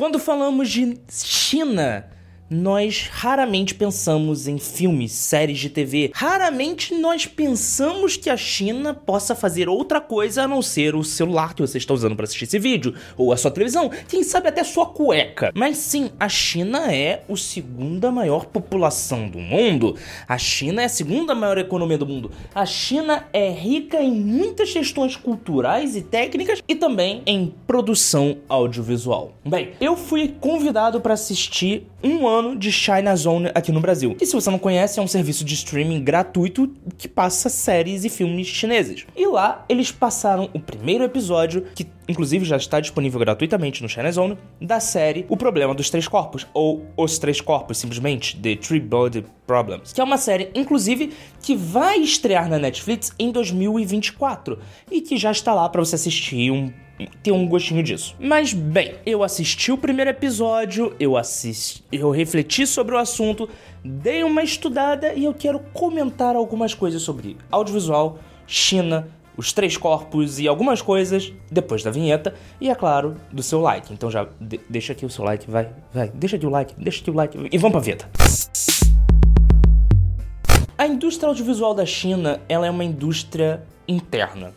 [0.00, 2.08] Quando falamos de China,
[2.50, 6.10] nós raramente pensamos em filmes, séries de TV.
[6.14, 11.54] Raramente nós pensamos que a China possa fazer outra coisa a não ser o celular
[11.54, 14.64] que você está usando para assistir esse vídeo, ou a sua televisão, quem sabe até
[14.64, 15.52] sua cueca.
[15.54, 19.96] Mas sim, a China é a segunda maior população do mundo.
[20.26, 22.30] A China é a segunda maior economia do mundo.
[22.54, 29.32] A China é rica em muitas questões culturais e técnicas e também em produção audiovisual.
[29.44, 34.16] Bem, eu fui convidado para assistir um ano de China Zone aqui no Brasil.
[34.20, 38.08] E se você não conhece, é um serviço de streaming gratuito que passa séries e
[38.08, 39.06] filmes chineses.
[39.16, 44.10] E lá eles passaram o primeiro episódio, que inclusive já está disponível gratuitamente no China
[44.10, 48.80] Zone, da série O Problema dos Três Corpos, ou Os Três Corpos, simplesmente, The Three
[48.80, 51.12] Body Problems, que é uma série, inclusive,
[51.42, 54.58] que vai estrear na Netflix em 2024
[54.90, 56.72] e que já está lá para você assistir um
[57.22, 58.16] ter um gostinho disso.
[58.18, 63.48] Mas bem, eu assisti o primeiro episódio, eu assisti, eu refleti sobre o assunto,
[63.84, 70.40] dei uma estudada e eu quero comentar algumas coisas sobre audiovisual, China, os três corpos
[70.40, 73.92] e algumas coisas depois da vinheta e é claro, do seu like.
[73.92, 77.00] Então já de deixa aqui o seu like, vai, vai, deixa aqui o like, deixa
[77.00, 78.08] aqui o like e vamos pra vinheta.
[80.76, 84.52] A indústria audiovisual da China, ela é uma indústria interna.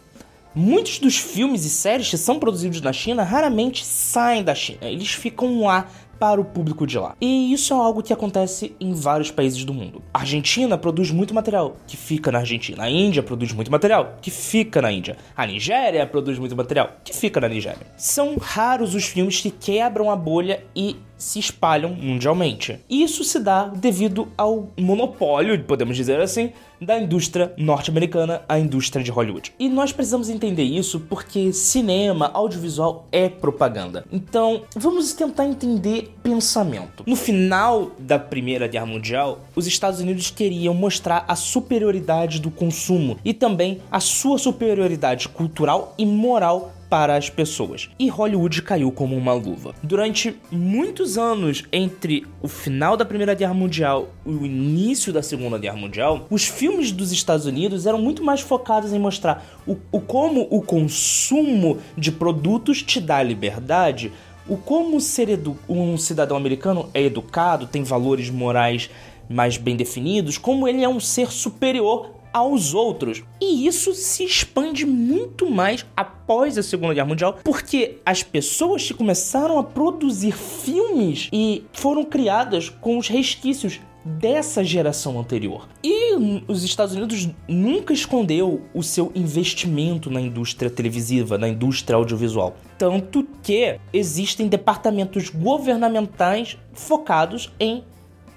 [0.53, 4.79] Muitos dos filmes e séries que são produzidos na China raramente saem da China.
[4.81, 5.87] Eles ficam lá
[6.21, 7.15] para o público de lá.
[7.19, 10.03] E isso é algo que acontece em vários países do mundo.
[10.13, 12.83] A Argentina produz muito material que fica na Argentina.
[12.83, 15.17] A Índia produz muito material que fica na Índia.
[15.35, 17.87] A Nigéria produz muito material que fica na Nigéria.
[17.97, 22.79] São raros os filmes que quebram a bolha e se espalham mundialmente.
[22.89, 29.11] Isso se dá devido ao monopólio, podemos dizer assim, da indústria norte-americana, a indústria de
[29.11, 29.53] Hollywood.
[29.59, 34.03] E nós precisamos entender isso porque cinema, audiovisual é propaganda.
[34.11, 37.03] Então, vamos tentar entender pensamento.
[37.05, 43.17] No final da Primeira Guerra Mundial, os Estados Unidos queriam mostrar a superioridade do consumo
[43.23, 47.89] e também a sua superioridade cultural e moral para as pessoas.
[47.97, 49.73] E Hollywood caiu como uma luva.
[49.81, 55.57] Durante muitos anos entre o final da Primeira Guerra Mundial e o início da Segunda
[55.57, 60.01] Guerra Mundial, os filmes dos Estados Unidos eram muito mais focados em mostrar o, o
[60.01, 64.11] como o consumo de produtos te dá liberdade,
[64.51, 65.29] o como ser
[65.69, 68.89] um cidadão americano é educado, tem valores morais
[69.29, 73.23] mais bem definidos, como ele é um ser superior aos outros.
[73.39, 78.93] E isso se expande muito mais após a Segunda Guerra Mundial, porque as pessoas que
[78.93, 85.67] começaram a produzir filmes e foram criadas com os resquícios dessa geração anterior.
[85.83, 86.15] E
[86.47, 92.55] os Estados Unidos nunca escondeu o seu investimento na indústria televisiva, na indústria audiovisual.
[92.77, 97.83] Tanto que existem departamentos governamentais focados em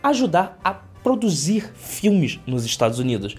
[0.02, 3.36] ajudar a produzir filmes nos Estados Unidos.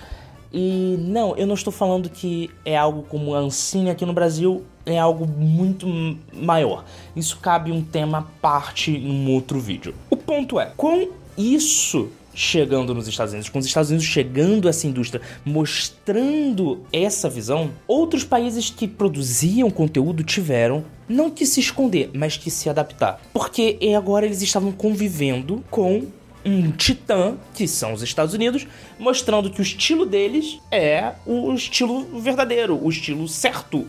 [0.54, 4.64] E não, eu não estou falando que é algo como a Ancine aqui no Brasil,
[4.86, 5.86] é algo muito
[6.32, 6.86] maior.
[7.16, 9.94] Isso cabe um tema à parte em um outro vídeo.
[10.10, 14.70] O ponto é, com isso chegando nos Estados Unidos, com os Estados Unidos chegando a
[14.70, 22.12] essa indústria, mostrando essa visão, outros países que produziam conteúdo tiveram não que se esconder,
[22.14, 23.22] mas que se adaptar.
[23.32, 26.04] Porque agora eles estavam convivendo com
[26.46, 28.68] um titã, que são os Estados Unidos,
[29.00, 33.88] mostrando que o estilo deles é o estilo verdadeiro, o estilo certo,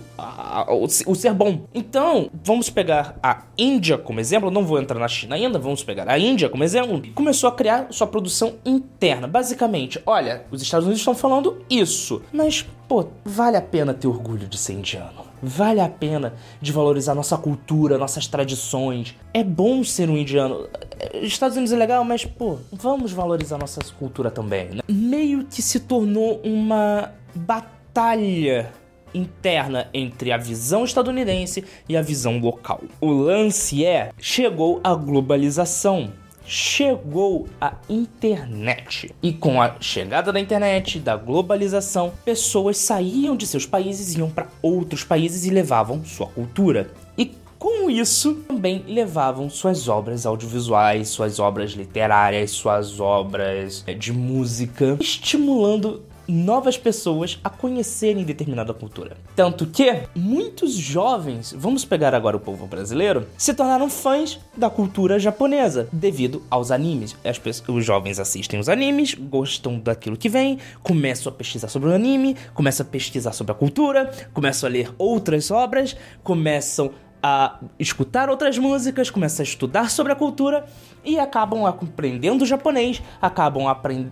[1.06, 1.66] o, ser bom.
[1.74, 6.08] Então, vamos pegar a Índia como exemplo, não vou entrar na China ainda, vamos pegar
[6.08, 9.26] a Índia como exemplo, começou a criar sua produção interna.
[9.28, 14.46] Basicamente, olha, os Estados Unidos estão falando isso, mas, pô, vale a pena ter orgulho
[14.46, 15.26] de ser indiano.
[15.42, 19.14] Vale a pena de valorizar nossa cultura, nossas tradições.
[19.34, 20.68] É bom ser um indiano.
[21.14, 24.80] Estados Unidos é legal, mas, pô, vamos valorizar nossa cultura também, né?
[24.88, 28.72] Meio que se tornou uma batalha
[29.14, 32.82] interna entre a visão estadunidense e a visão local.
[33.00, 36.12] O lance é: chegou a globalização
[36.46, 39.14] chegou a internet.
[39.22, 44.48] E com a chegada da internet, da globalização, pessoas saíam de seus países, iam para
[44.62, 46.90] outros países e levavam sua cultura.
[47.18, 54.96] E com isso, também levavam suas obras audiovisuais, suas obras literárias, suas obras de música,
[55.00, 59.16] estimulando novas pessoas a conhecerem determinada cultura.
[59.34, 65.18] Tanto que muitos jovens, vamos pegar agora o povo brasileiro, se tornaram fãs da cultura
[65.18, 67.16] japonesa devido aos animes.
[67.24, 71.88] As pessoas, os jovens assistem os animes, gostam daquilo que vem, começam a pesquisar sobre
[71.88, 76.90] o anime, começam a pesquisar sobre a cultura, começam a ler outras obras, começam
[77.22, 80.64] a escutar outras músicas, começam a estudar sobre a cultura
[81.04, 83.64] e acabam aprendendo japonês, acabam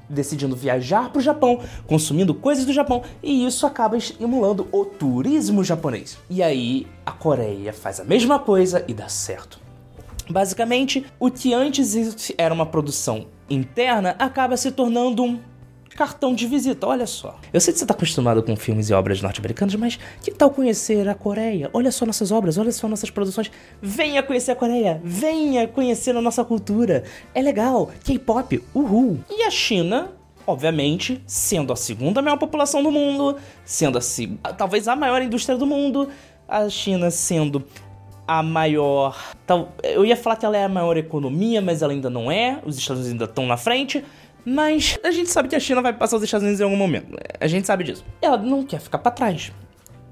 [0.08, 5.64] decidindo viajar para o Japão, consumindo coisas do Japão e isso acaba estimulando o turismo
[5.64, 6.18] japonês.
[6.30, 9.58] E aí a Coreia faz a mesma coisa e dá certo.
[10.28, 15.38] Basicamente, o que antes era uma produção interna acaba se tornando um
[15.96, 17.38] cartão de visita, olha só.
[17.52, 21.08] Eu sei que você está acostumado com filmes e obras norte-americanas, mas que tal conhecer
[21.08, 21.70] a Coreia?
[21.72, 23.50] Olha só nossas obras, olha só nossas produções.
[23.80, 27.04] Venha conhecer a Coreia, venha conhecer a nossa cultura.
[27.34, 29.18] É legal, K-pop, uhul.
[29.30, 30.12] E a China
[30.46, 35.66] obviamente, sendo a segunda maior população do mundo, sendo a, talvez a maior indústria do
[35.66, 36.10] mundo,
[36.46, 37.64] a China sendo
[38.26, 39.34] a maior.
[39.82, 42.58] Eu ia falar que ela é a maior economia, mas ela ainda não é.
[42.64, 44.04] Os Estados Unidos ainda estão na frente.
[44.44, 47.16] Mas a gente sabe que a China vai passar os Estados Unidos em algum momento.
[47.40, 48.04] A gente sabe disso.
[48.20, 49.52] Ela não quer ficar para trás.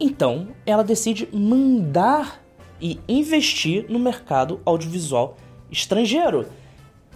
[0.00, 2.42] Então, ela decide mandar
[2.80, 5.36] e investir no mercado audiovisual
[5.70, 6.46] estrangeiro.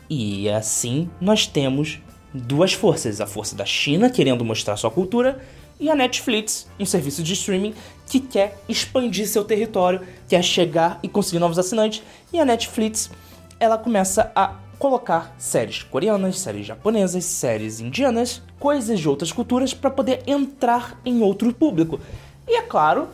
[0.08, 2.00] E assim nós temos
[2.32, 5.40] duas forças: a força da China querendo mostrar sua cultura
[5.78, 7.74] e a Netflix, um serviço de streaming
[8.06, 12.02] que quer expandir seu território, quer chegar e conseguir novos assinantes.
[12.32, 13.10] E a Netflix,
[13.60, 19.90] ela começa a colocar séries coreanas, séries japonesas, séries indianas, coisas de outras culturas para
[19.90, 22.00] poder entrar em outro público.
[22.46, 23.08] E é claro,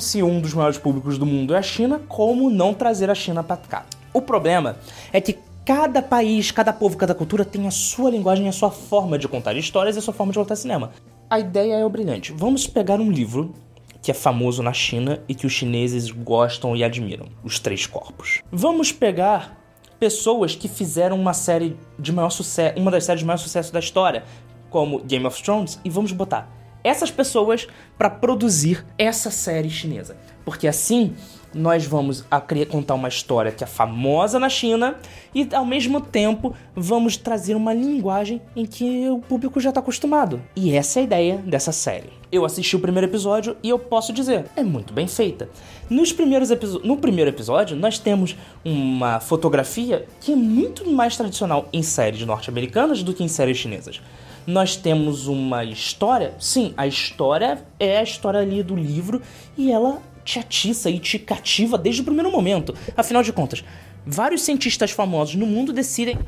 [0.00, 3.42] se um dos maiores públicos do mundo é a China, como não trazer a China
[3.42, 3.86] para cá?
[4.12, 4.76] O problema
[5.12, 9.18] é que cada país, cada povo, cada cultura tem a sua linguagem, a sua forma
[9.18, 10.92] de contar histórias e a sua forma de contar cinema.
[11.28, 12.32] A ideia é o brilhante.
[12.32, 13.52] Vamos pegar um livro
[14.00, 18.40] que é famoso na China e que os chineses gostam e admiram, Os Três Corpos.
[18.52, 19.65] Vamos pegar
[19.98, 23.78] pessoas que fizeram uma série de maior sucesso, uma das séries de maior sucesso da
[23.78, 24.24] história,
[24.70, 26.50] como Game of Thrones, e vamos botar
[26.86, 27.66] essas pessoas
[27.98, 30.16] para produzir essa série chinesa.
[30.44, 31.14] Porque assim
[31.52, 32.24] nós vamos
[32.70, 34.96] contar uma história que é famosa na China
[35.34, 40.40] e ao mesmo tempo vamos trazer uma linguagem em que o público já está acostumado.
[40.54, 42.12] E essa é a ideia dessa série.
[42.30, 45.48] Eu assisti o primeiro episódio e eu posso dizer, é muito bem feita.
[45.88, 46.50] Nos primeiros
[46.82, 53.02] no primeiro episódio, nós temos uma fotografia que é muito mais tradicional em séries norte-americanas
[53.02, 54.00] do que em séries chinesas
[54.46, 56.34] nós temos uma história.
[56.38, 59.20] Sim, a história é a história ali do livro
[59.56, 62.74] e ela te atiça e te cativa desde o primeiro momento.
[62.96, 63.64] Afinal de contas,
[64.06, 66.18] vários cientistas famosos no mundo decidem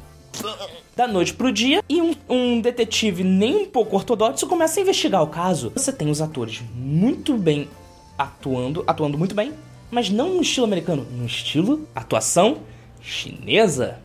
[0.96, 5.22] da noite pro dia e um, um, detetive nem um pouco ortodoxo começa a investigar
[5.22, 5.70] o caso.
[5.74, 7.68] Você tem os atores muito bem
[8.16, 9.52] atuando, atuando muito bem,
[9.90, 12.58] mas não no estilo americano, no estilo atuação
[13.00, 14.00] chinesa.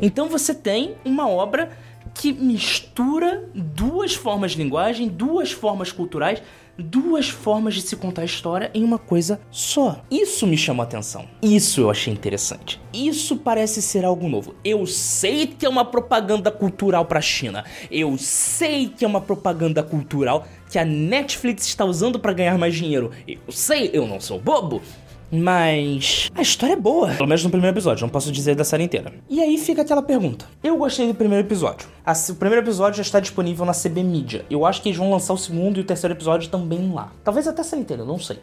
[0.00, 1.76] Então você tem uma obra
[2.18, 6.42] que mistura duas formas de linguagem, duas formas culturais,
[6.76, 10.04] duas formas de se contar a história em uma coisa só.
[10.10, 11.28] Isso me chamou a atenção.
[11.40, 12.80] Isso eu achei interessante.
[12.92, 14.56] Isso parece ser algo novo.
[14.64, 17.64] Eu sei que é uma propaganda cultural para a China.
[17.88, 22.74] Eu sei que é uma propaganda cultural que a Netflix está usando para ganhar mais
[22.74, 23.12] dinheiro.
[23.28, 24.82] Eu sei, eu não sou bobo.
[25.30, 27.08] Mas a história é boa.
[27.14, 29.12] Pelo menos no primeiro episódio, não posso dizer da série inteira.
[29.28, 30.46] E aí fica aquela pergunta.
[30.62, 31.86] Eu gostei do primeiro episódio.
[32.30, 34.46] O primeiro episódio já está disponível na CB Media.
[34.50, 37.12] Eu acho que eles vão lançar o segundo e o terceiro episódio também lá.
[37.22, 38.38] Talvez até a série inteira, não sei.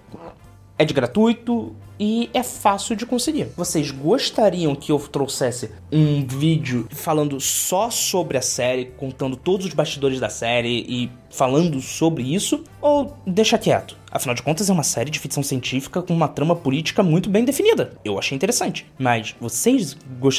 [0.77, 3.47] É de gratuito e é fácil de conseguir.
[3.55, 9.73] Vocês gostariam que eu trouxesse um vídeo falando só sobre a série, contando todos os
[9.73, 12.63] bastidores da série e falando sobre isso?
[12.81, 13.97] Ou deixa quieto?
[14.11, 17.43] Afinal de contas, é uma série de ficção científica com uma trama política muito bem
[17.43, 17.91] definida.
[18.05, 18.85] Eu achei interessante.
[18.97, 19.97] Mas vocês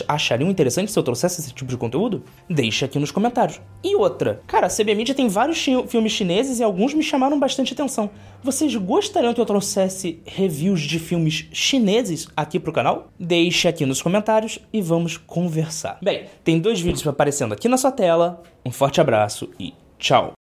[0.08, 2.24] achariam interessante se eu trouxesse esse tipo de conteúdo?
[2.48, 3.60] Deixa aqui nos comentários.
[3.84, 7.74] E outra, cara, a CB Media tem vários filmes chineses e alguns me chamaram bastante
[7.74, 8.08] atenção.
[8.42, 10.98] Vocês gostariam que eu trouxesse reviews de
[11.52, 13.08] chineses aqui pro canal?
[13.18, 15.98] Deixe aqui nos comentários e vamos conversar.
[16.02, 18.42] Bem, tem dois vídeos aparecendo aqui na sua tela.
[18.64, 20.35] Um forte abraço e tchau!